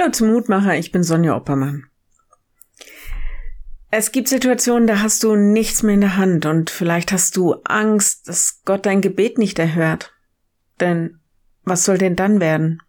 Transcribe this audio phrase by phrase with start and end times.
[0.00, 1.84] Hallo zum Mutmacher, ich bin Sonja Oppermann.
[3.90, 7.56] Es gibt Situationen, da hast du nichts mehr in der Hand und vielleicht hast du
[7.64, 10.14] Angst, dass Gott dein Gebet nicht erhört.
[10.80, 11.20] Denn
[11.64, 12.80] was soll denn dann werden?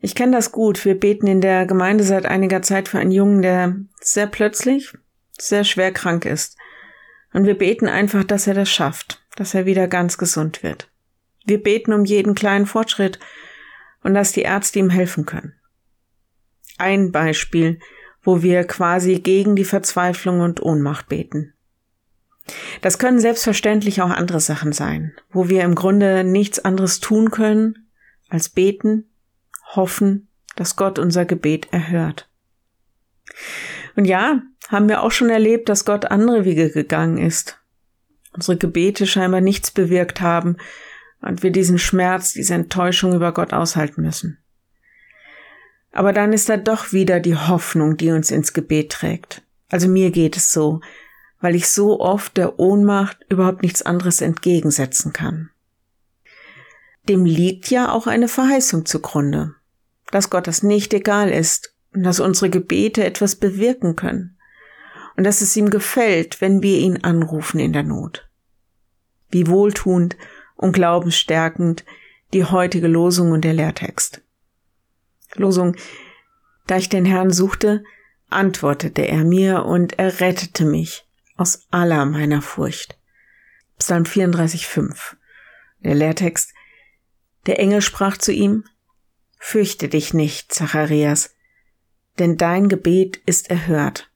[0.00, 0.84] Ich kenne das gut.
[0.84, 4.92] Wir beten in der Gemeinde seit einiger Zeit für einen Jungen, der sehr plötzlich
[5.38, 6.58] sehr schwer krank ist.
[7.32, 10.90] Und wir beten einfach, dass er das schafft, dass er wieder ganz gesund wird.
[11.46, 13.18] Wir beten um jeden kleinen Fortschritt
[14.02, 15.54] und dass die Ärzte ihm helfen können.
[16.78, 17.78] Ein Beispiel,
[18.22, 21.54] wo wir quasi gegen die Verzweiflung und Ohnmacht beten.
[22.80, 27.88] Das können selbstverständlich auch andere Sachen sein, wo wir im Grunde nichts anderes tun können,
[28.28, 29.10] als beten,
[29.74, 32.28] hoffen, dass Gott unser Gebet erhört.
[33.94, 37.58] Und ja, haben wir auch schon erlebt, dass Gott andere Wege gegangen ist.
[38.32, 40.56] Unsere Gebete scheinbar nichts bewirkt haben,
[41.22, 44.38] und wir diesen Schmerz, diese Enttäuschung über Gott aushalten müssen.
[45.92, 49.42] Aber dann ist da doch wieder die Hoffnung, die uns ins Gebet trägt.
[49.70, 50.80] Also mir geht es so,
[51.40, 55.50] weil ich so oft der Ohnmacht überhaupt nichts anderes entgegensetzen kann.
[57.08, 59.54] Dem liegt ja auch eine Verheißung zugrunde,
[60.10, 64.38] dass Gott das nicht egal ist und dass unsere Gebete etwas bewirken können
[65.16, 68.28] und dass es ihm gefällt, wenn wir ihn anrufen in der Not.
[69.30, 70.16] Wie wohltuend
[70.56, 71.84] und glaubensstärkend
[72.32, 74.22] die heutige Losung und der Lehrtext.
[75.34, 75.76] Losung,
[76.66, 77.84] da ich den Herrn suchte,
[78.30, 82.98] antwortete er mir und er rettete mich aus aller meiner Furcht.
[83.78, 85.16] Psalm 34,5.
[85.80, 86.54] Der Lehrtext,
[87.46, 88.64] der Engel sprach zu ihm,
[89.38, 91.34] Fürchte dich nicht, Zacharias,
[92.20, 94.10] denn dein Gebet ist erhört.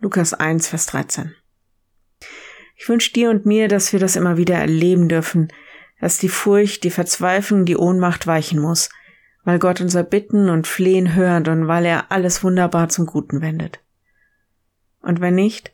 [0.00, 1.34] Lukas 1, Vers 13.
[2.76, 5.48] Ich wünsche dir und mir, dass wir das immer wieder erleben dürfen,
[6.00, 8.90] dass die Furcht, die Verzweiflung, die Ohnmacht weichen muss,
[9.44, 13.80] weil Gott unser Bitten und Flehen hört und weil er alles wunderbar zum Guten wendet.
[15.00, 15.72] Und wenn nicht,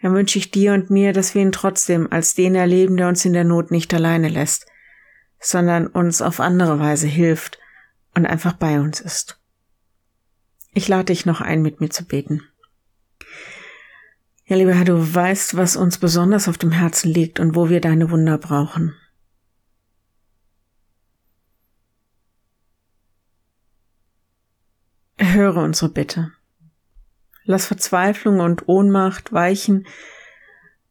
[0.00, 3.24] dann wünsche ich dir und mir, dass wir ihn trotzdem als den erleben, der uns
[3.24, 4.66] in der Not nicht alleine lässt,
[5.38, 7.58] sondern uns auf andere Weise hilft
[8.14, 9.40] und einfach bei uns ist.
[10.72, 12.42] Ich lade dich noch ein, mit mir zu beten.
[14.52, 17.80] Ja, lieber Herr, du weißt, was uns besonders auf dem Herzen liegt und wo wir
[17.80, 18.94] deine Wunder brauchen.
[25.16, 26.32] Höre unsere Bitte.
[27.44, 29.86] Lass Verzweiflung und Ohnmacht weichen.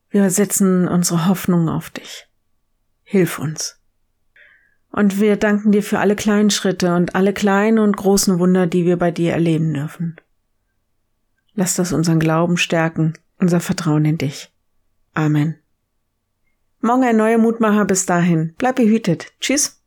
[0.09, 2.27] Wir setzen unsere Hoffnung auf dich.
[3.03, 3.79] Hilf uns.
[4.89, 8.85] Und wir danken dir für alle kleinen Schritte und alle kleinen und großen Wunder, die
[8.85, 10.19] wir bei dir erleben dürfen.
[11.53, 14.51] Lass das unseren Glauben stärken unser Vertrauen in dich.
[15.13, 15.57] Amen.
[16.79, 18.55] Morgen ein neuer Mutmacher bis dahin.
[18.57, 19.33] Bleib behütet.
[19.39, 19.80] Tschüss.